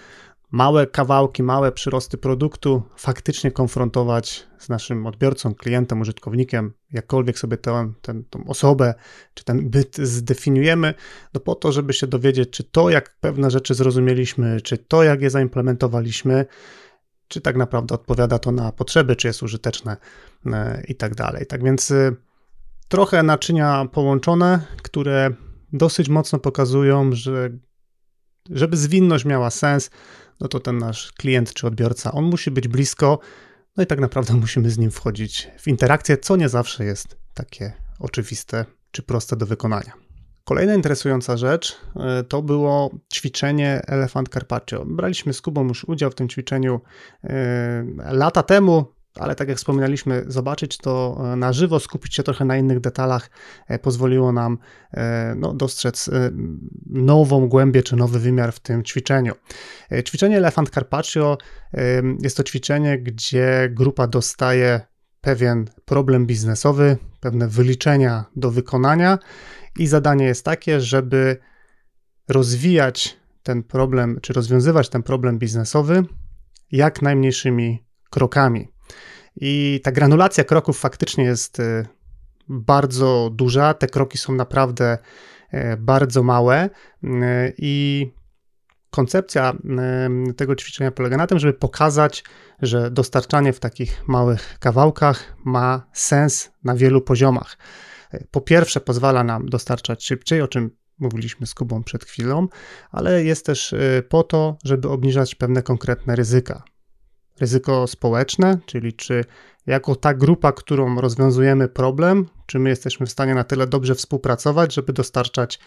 [0.50, 7.92] małe kawałki, małe przyrosty produktu faktycznie konfrontować z naszym odbiorcą, klientem, użytkownikiem, jakkolwiek sobie tę,
[8.02, 8.94] tę, tą osobę
[9.34, 10.94] czy ten byt zdefiniujemy,
[11.34, 15.22] no po to, żeby się dowiedzieć, czy to, jak pewne rzeczy zrozumieliśmy, czy to, jak
[15.22, 16.46] je zaimplementowaliśmy,
[17.28, 19.96] czy tak naprawdę odpowiada to na potrzeby, czy jest użyteczne
[20.46, 21.46] e, i tak dalej.
[21.46, 22.12] Tak więc e,
[22.88, 25.30] trochę naczynia połączone, które
[25.72, 27.50] dosyć mocno pokazują, że
[28.50, 29.90] żeby zwinność miała sens,
[30.40, 33.18] no to ten nasz klient czy odbiorca, on musi być blisko,
[33.76, 37.72] no i tak naprawdę musimy z nim wchodzić w interakcję, co nie zawsze jest takie
[37.98, 39.92] oczywiste czy proste do wykonania.
[40.44, 44.84] Kolejna interesująca rzecz e, to było ćwiczenie Elefant Carpaccio.
[44.86, 46.80] Braliśmy z Kubą już udział w tym ćwiczeniu
[47.24, 52.44] e, lata temu, ale tak jak wspominaliśmy, zobaczyć to e, na żywo, skupić się trochę
[52.44, 53.30] na innych detalach
[53.82, 54.58] pozwoliło nam
[55.36, 56.10] no, dostrzec
[56.86, 59.34] nową głębię czy nowy wymiar w tym ćwiczeniu.
[60.04, 61.38] Ćwiczenie Elefant Carpaccio
[62.22, 64.80] jest to ćwiczenie, gdzie grupa dostaje
[65.20, 69.18] pewien problem biznesowy, pewne wyliczenia do wykonania
[69.78, 71.36] i zadanie jest takie, żeby
[72.28, 76.04] rozwijać ten problem, czy rozwiązywać ten problem biznesowy
[76.72, 78.68] jak najmniejszymi krokami.
[79.40, 81.86] I ta granulacja kroków faktycznie jest y,
[82.48, 83.74] bardzo duża.
[83.74, 84.98] Te kroki są naprawdę
[85.54, 86.70] y, bardzo małe
[87.04, 87.08] y,
[87.58, 88.06] i
[88.90, 89.52] koncepcja
[90.36, 92.24] tego ćwiczenia polega na tym, żeby pokazać,
[92.62, 97.58] że dostarczanie w takich małych kawałkach ma sens na wielu poziomach.
[98.30, 102.48] Po pierwsze, pozwala nam dostarczać szybciej, o czym mówiliśmy z Kubą przed chwilą,
[102.90, 103.74] ale jest też
[104.08, 106.62] po to, żeby obniżać pewne konkretne ryzyka.
[107.40, 109.24] Ryzyko społeczne, czyli czy
[109.66, 114.74] jako ta grupa, którą rozwiązujemy problem, czy my jesteśmy w stanie na tyle dobrze współpracować,
[114.74, 115.58] żeby dostarczać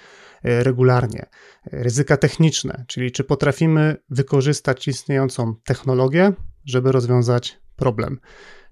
[0.45, 1.25] y, regularnie.
[1.71, 6.33] Ryzyka techniczne, czyli czy potrafimy wykorzystać istniejącą technologię,
[6.65, 8.19] żeby rozwiązać problem.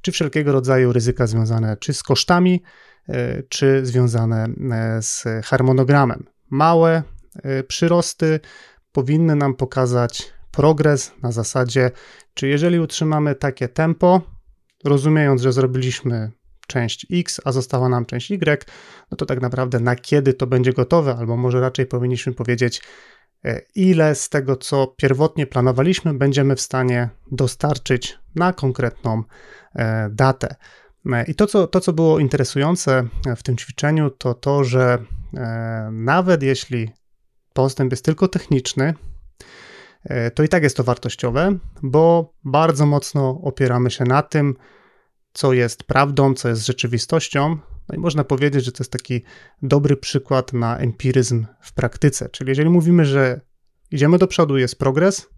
[0.01, 2.61] Czy wszelkiego rodzaju ryzyka związane czy z kosztami,
[3.09, 6.25] E, czy związane e, z harmonogramem.
[6.49, 7.03] Małe
[7.43, 8.39] e, przyrosty
[8.91, 11.91] powinny nam pokazać progres na zasadzie,
[12.33, 14.21] czy jeżeli utrzymamy takie tempo,
[14.85, 16.31] rozumiejąc, że zrobiliśmy
[16.67, 18.65] część X, a została nam część Y,
[19.11, 22.81] no to tak naprawdę na kiedy to będzie gotowe, albo może raczej powinniśmy powiedzieć,
[23.75, 29.23] ile z tego, co pierwotnie planowaliśmy, będziemy w stanie dostarczyć na konkretną
[30.09, 30.55] datę.
[31.27, 33.07] I to co, to, co było interesujące
[33.37, 34.97] w tym ćwiczeniu, to to, że
[35.37, 36.91] e, nawet jeśli
[37.53, 39.08] postęp jest tylko techniczny, e,
[40.35, 44.55] to i tak jest to wartościowe, bo bardzo mocno opieramy się na tym,
[45.33, 47.57] co jest prawdą, co jest rzeczywistością.
[47.89, 49.23] No i można powiedzieć, że to jest taki
[49.61, 52.29] dobry przykład na empiryzm w praktyce.
[52.29, 53.41] Czyli jeżeli mówimy, że
[53.91, 55.29] idziemy do przodu, jest progres,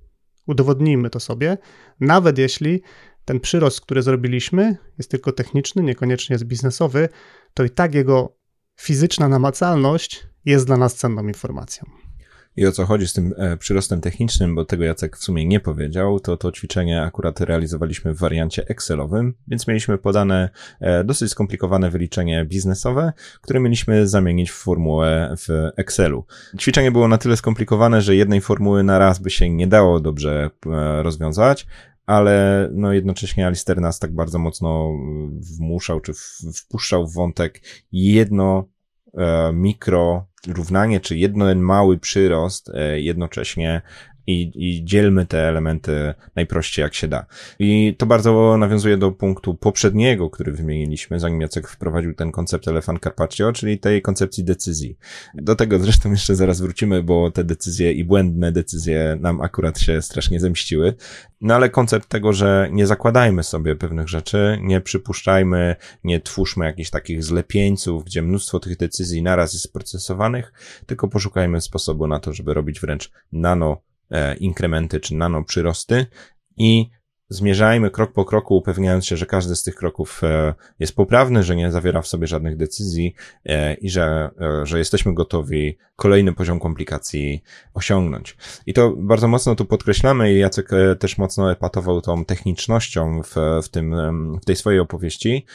[0.48, 1.58] udowodnijmy to sobie,
[2.00, 2.82] nawet jeśli
[3.26, 7.10] ten przyrost, który zrobiliśmy, jest tylko techniczny, niekoniecznie jest biznesowy,
[7.54, 8.38] to i tak jego
[8.80, 12.11] fizyczna namacalność jest dla nas cenną informacją.
[12.56, 15.60] I o co chodzi z tym e, przyrostem technicznym, bo tego Jacek w sumie nie
[15.60, 21.90] powiedział, to to ćwiczenie akurat realizowaliśmy w wariancie Excelowym, więc mieliśmy podane e, dosyć skomplikowane
[21.90, 26.26] wyliczenie biznesowe, które mieliśmy zamienić w formułę w Excelu.
[26.60, 30.50] Ćwiczenie było na tyle skomplikowane, że jednej formuły na raz by się nie dało dobrze
[30.66, 31.68] e, rozwiązać,
[32.06, 34.94] ale no jednocześnie Alister nas tak bardzo mocno
[35.58, 36.14] wmuszał, czy
[36.56, 37.62] wpuszczał w wątek
[37.92, 38.68] jedno
[39.14, 43.82] e, mikro równanie, czy jeden mały przyrost e, jednocześnie
[44.28, 47.26] i, i dzielmy te elementy najprościej jak się da.
[47.60, 53.04] I to bardzo nawiązuje do punktu poprzedniego, który wymieniliśmy, zanim Jacek wprowadził ten koncept Elefant
[53.04, 54.98] Carpaccio, czyli tej koncepcji decyzji.
[55.34, 60.02] Do tego zresztą jeszcze zaraz wrócimy, bo te decyzje i błędne decyzje nam akurat się
[60.02, 60.94] strasznie zemściły.
[61.42, 66.90] No ale koncept tego, że nie zakładajmy sobie pewnych rzeczy, nie przypuszczajmy, nie twórzmy jakichś
[66.90, 70.54] takich zlepieńców, gdzie mnóstwo tych decyzji naraz jest procesowanych,
[70.86, 73.82] tylko poszukajmy sposobu na to, żeby robić wręcz nano
[74.40, 76.06] inkrementy czy nano przyrosty
[76.58, 76.90] i
[77.32, 81.56] zmierzajmy krok po kroku, upewniając się, że każdy z tych kroków e, jest poprawny, że
[81.56, 83.16] nie zawiera w sobie żadnych decyzji
[83.46, 88.38] e, i że, e, że jesteśmy gotowi kolejny poziom komplikacji osiągnąć.
[88.66, 93.70] I to bardzo mocno tu podkreślamy i Jacek też mocno epatował tą technicznością w, w
[93.70, 93.96] tym,
[94.42, 95.46] w tej swojej opowieści,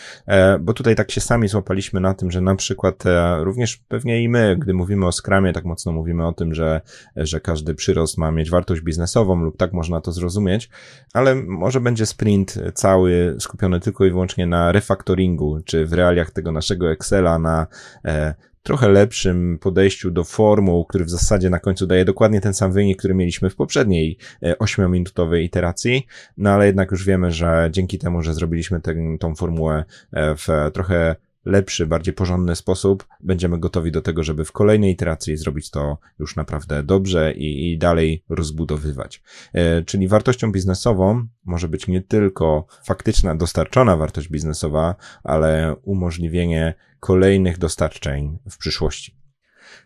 [0.61, 3.05] bo tutaj tak się sami złapaliśmy na tym, że na przykład
[3.39, 6.81] również pewnie i my, gdy mówimy o skramie, tak mocno mówimy o tym, że,
[7.17, 10.71] że każdy przyrost ma mieć wartość biznesową lub tak można to zrozumieć,
[11.12, 11.35] ale
[11.66, 16.90] może będzie sprint cały skupiony tylko i wyłącznie na refactoringu, czy w realiach tego naszego
[16.90, 17.66] Excela na
[18.05, 22.72] e, trochę lepszym podejściu do formuł, który w zasadzie na końcu daje dokładnie ten sam
[22.72, 27.98] wynik, który mieliśmy w poprzedniej 8-minutowej e, iteracji, no ale jednak już wiemy, że dzięki
[27.98, 31.16] temu, że zrobiliśmy tę, tą formułę e, w trochę
[31.47, 36.37] lepszy, bardziej porządny sposób, będziemy gotowi do tego, żeby w kolejnej iteracji zrobić to już
[36.37, 39.23] naprawdę dobrze i, i dalej rozbudowywać.
[39.53, 47.59] E, czyli wartością biznesową może być nie tylko faktyczna dostarczona wartość biznesowa, ale umożliwienie kolejnych
[47.59, 49.26] dostarczeń w przyszłości.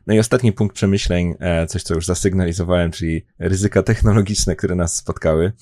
[0.07, 4.97] No i ostatni punkt przemyśleń, e, coś co już zasygnalizowałem, czyli ryzyka technologiczne, które nas
[4.97, 5.53] spotkały.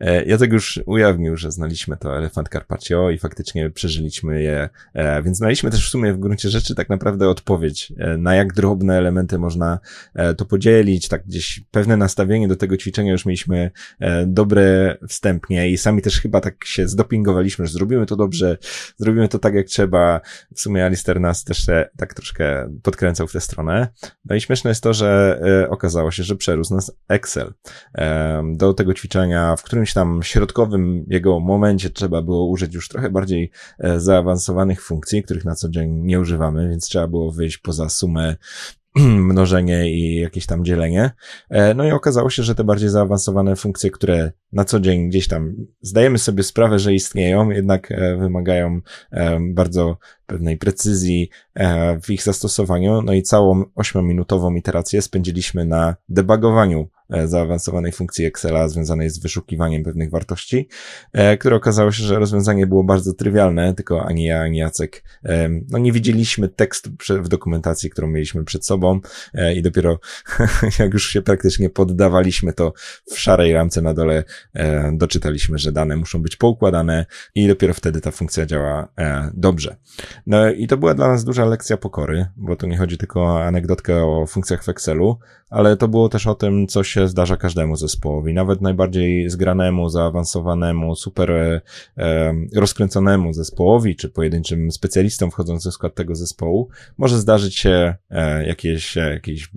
[0.00, 5.36] E, Jacek już ujawnił, że znaliśmy to Elefant Carpaccio i faktycznie przeżyliśmy je, e, więc
[5.36, 9.78] znaliśmy też w sumie w gruncie rzeczy tak naprawdę odpowiedź, na jak drobne elementy można
[10.36, 13.70] to podzielić, tak gdzieś pewne nastawienie do tego ćwiczenia już mieliśmy
[14.26, 18.58] dobre wstępnie i sami też chyba tak się zdopingowaliśmy, że zrobimy to dobrze,
[18.96, 20.20] zrobimy to tak jak trzeba.
[20.54, 23.75] W sumie Alister nas też tak troszkę podkręcał w tę stronę.
[24.24, 27.52] No i śmieszne jest to, że e, okazało się, że przerósł nas Excel.
[27.94, 33.10] E, do tego ćwiczenia w którymś tam środkowym jego momencie trzeba było użyć już trochę
[33.10, 37.88] bardziej e, zaawansowanych funkcji, których na co dzień nie używamy, więc trzeba było wyjść poza
[37.88, 38.36] sumę
[39.30, 41.10] mnożenie i jakieś tam dzielenie.
[41.50, 45.28] E, no i okazało się, że te bardziej zaawansowane funkcje, które na co dzień gdzieś
[45.28, 48.80] tam zdajemy sobie sprawę, że istnieją, jednak e, wymagają
[49.12, 51.30] e, bardzo pewnej precyzji
[52.02, 53.02] w ich zastosowaniu.
[53.02, 56.88] No i całą ośmiominutową iterację spędziliśmy na debugowaniu
[57.24, 60.68] zaawansowanej funkcji Excela związanej z wyszukiwaniem pewnych wartości,
[61.12, 65.48] e, które okazało się, że rozwiązanie było bardzo trywialne, tylko ani ja, ani Jacek, e,
[65.68, 69.00] no nie widzieliśmy tekstu w dokumentacji, którą mieliśmy przed sobą
[69.54, 69.98] i dopiero
[70.78, 72.72] jak już się praktycznie poddawaliśmy, to
[73.10, 74.24] w szarej ramce na dole
[74.92, 78.88] doczytaliśmy, że dane muszą być poukładane i dopiero wtedy ta funkcja działa
[79.34, 79.76] dobrze.
[80.26, 83.44] No i to była dla nas duża lekcja pokory, bo tu nie chodzi tylko o
[83.44, 85.18] anegdotkę o funkcjach w Excelu,
[85.50, 91.30] ale to było też o tym, co zdarza każdemu zespołowi, nawet najbardziej zgranemu, zaawansowanemu, super
[91.30, 91.60] e,
[91.98, 96.68] e, rozkręconemu zespołowi, czy pojedynczym specjalistom wchodzącym w skład tego zespołu,
[96.98, 99.48] może zdarzyć się e, jakieś, jakieś e,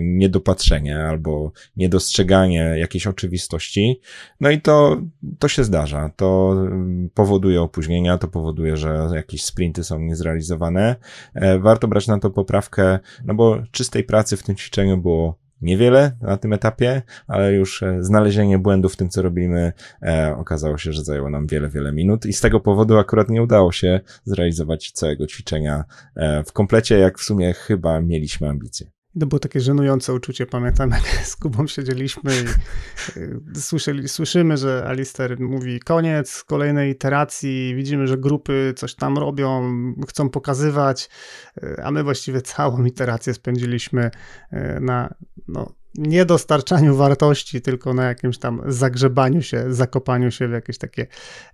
[0.00, 4.00] niedopatrzenie albo niedostrzeganie jakiejś oczywistości.
[4.40, 5.02] No i to,
[5.38, 6.10] to się zdarza.
[6.16, 6.56] To
[7.14, 10.96] powoduje opóźnienia, to powoduje, że jakieś sprinty są niezrealizowane.
[11.34, 16.12] E, warto brać na to poprawkę, no bo czystej pracy w tym ćwiczeniu było niewiele
[16.20, 20.92] na tym etapie, ale już e, znalezienie błędów w tym, co robimy, e, okazało się,
[20.92, 24.92] że zajęło nam wiele, wiele minut i z tego powodu akurat nie udało się zrealizować
[24.92, 25.84] całego ćwiczenia
[26.16, 29.01] e, w komplecie, jak w sumie chyba mieliśmy ambicje.
[29.20, 30.46] To było takie żenujące uczucie.
[30.46, 32.44] Pamiętam, jak z Kubą siedzieliśmy i
[33.18, 39.72] y, słyszeli, słyszymy, że Alister mówi koniec kolejnej iteracji, widzimy, że grupy coś tam robią,
[40.08, 41.08] chcą pokazywać,
[41.62, 44.10] y, a my właściwie całą iterację spędziliśmy
[44.52, 45.14] y, na
[45.48, 51.06] no, nie dostarczaniu wartości, tylko na jakimś tam zagrzebaniu się, zakopaniu się w jakieś takie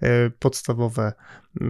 [0.03, 1.12] e, podstawowe,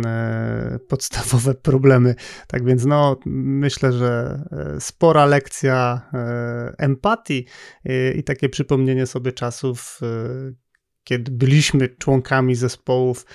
[0.04, 2.14] e, podstawowe problemy.
[2.46, 4.42] Tak więc no, myślę, że
[4.76, 6.08] e, spora lekcja
[6.78, 7.46] empatii
[8.14, 10.00] i takie przypomnienie sobie czasów,
[11.08, 13.26] kiedy byliśmy członkami zespołów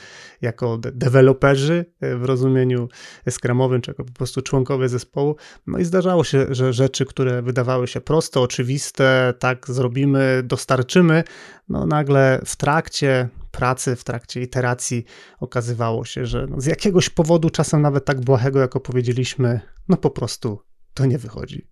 [0.42, 2.88] jako de deweloperzy e, w rozumieniu
[3.30, 5.36] skramowym, czy jako po prostu członkowie zespołu.
[5.68, 11.24] No i zdarzało się, że rzeczy, które wydawały się proste, oczywiste, tak zrobimy, dostarczymy,
[11.70, 15.06] no nagle w trakcie pracy, w trakcie iteracji
[15.40, 19.60] okazywało się, że no z jakiegoś powodu, czasem nawet tak błahego, jak opowiedzieliśmy,
[19.90, 20.60] no po prostu
[20.94, 21.68] to nie wychodzi.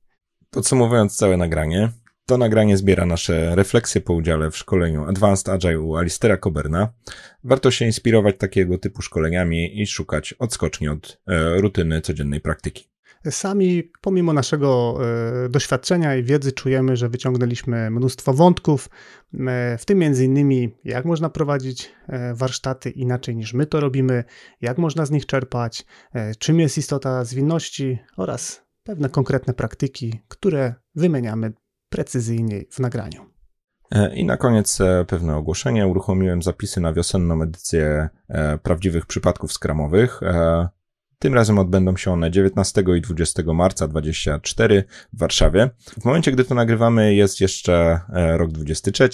[0.49, 1.91] Podsumowując całe nagranie,
[2.25, 6.93] to nagranie zbiera nasze refleksje po udziale w szkoleniu Advanced Agile u Alistera Coberna.
[7.43, 12.91] Warto się inspirować takiego typu szkoleniami i szukać odskoczni od e, rutyny codziennej praktyki.
[13.29, 14.99] Sami, pomimo naszego
[15.45, 18.89] e, doświadczenia i wiedzy, czujemy, że wyciągnęliśmy mnóstwo wątków,
[19.33, 21.91] e, w tym między innymi jak można prowadzić
[22.33, 24.23] warsztaty inaczej niż my to robimy,
[24.61, 25.85] jak można z nich czerpać,
[26.39, 31.53] czym jest istota zwinności oraz pewne konkretne praktyki, które wymieniamy
[31.91, 33.25] precyzyjniej w nagraniu.
[33.91, 35.87] E, I na koniec e, pewne ogłoszenie.
[35.87, 40.21] Uruchomiłem zapisy na wiosenną edycję e, prawdziwych przypadków skramowych.
[41.21, 45.69] Tym razem odbędą się one 19 i 20 marca 2024 w Warszawie.
[46.01, 47.99] W momencie, gdy to nagrywamy, jest jeszcze
[48.37, 49.09] rok 23.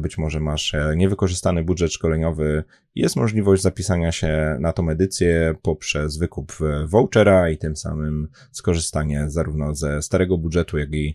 [0.00, 2.64] Być może masz niewykorzystany budżet szkoleniowy.
[2.94, 6.52] Jest możliwość zapisania się na tą edycję poprzez wykup
[6.86, 11.14] vouchera i tym samym skorzystanie zarówno ze starego budżetu, jak i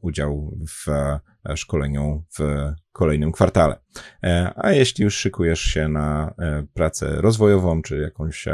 [0.00, 3.80] udział w E, szkoleniu w kolejnym kwartale.
[4.22, 8.44] E, a jeśli już szykujesz się na e, pracę rozwojową, czy jakąś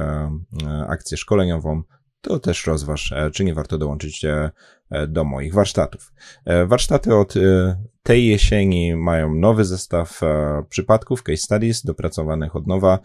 [0.89, 1.83] akcję szkoleniową,
[2.21, 4.27] to też rozważ, czy nie warto dołączyć
[5.09, 6.13] do moich warsztatów.
[6.67, 7.35] Warsztaty od
[8.03, 10.21] tej jesieni mają nowy zestaw
[10.69, 12.99] przypadków, case studies, dopracowanych od nowa,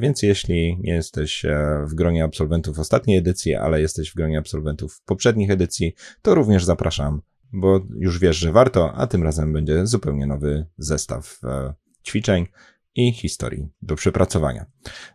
[0.00, 1.46] więc jeśli nie jesteś
[1.84, 7.20] w gronie absolwentów ostatniej edycji, ale jesteś w gronie absolwentów poprzednich edycji, to również zapraszam
[7.52, 11.74] bo już wiesz, że warto, a tym razem będzie zupełnie nowy zestaw e,
[12.06, 12.46] ćwiczeń
[12.94, 14.66] i historii do przepracowania.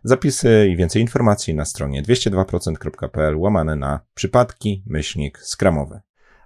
[0.04, 6.00] Zapisy i więcej informacji na stronie 202%.pl łamane na przypadki myślnik skramowe.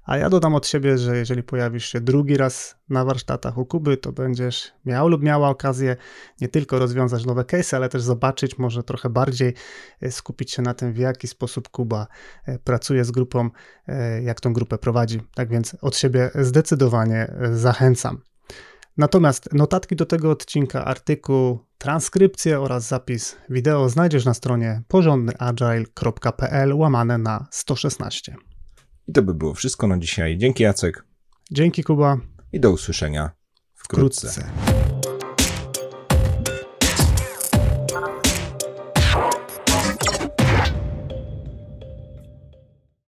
[0.09, 3.96] A ja dodam od siebie, że jeżeli pojawisz się drugi raz na warsztatach u Kuby,
[3.96, 5.96] to będziesz miał lub miała okazję
[6.40, 9.54] nie tylko rozwiązać nowe case, ale też zobaczyć, może trochę bardziej
[10.02, 12.06] e, skupić się na tym, w jaki sposób Kuba
[12.46, 13.50] e, pracuje z grupą,
[13.88, 15.20] e, jak tą grupę prowadzi.
[15.34, 18.20] Tak więc od siebie zdecydowanie zachęcam.
[18.96, 27.18] Natomiast notatki do tego odcinka, artykuł, transkrypcję oraz zapis wideo znajdziesz na stronie porządnyagile.pl łamane
[27.18, 28.47] na 116.
[29.09, 30.38] I to by było wszystko na dzisiaj.
[30.38, 31.04] Dzięki Jacek.
[31.50, 32.18] Dzięki Kuba.
[32.52, 33.30] I do usłyszenia
[33.74, 34.28] wkrótce.
[34.28, 34.67] wkrótce.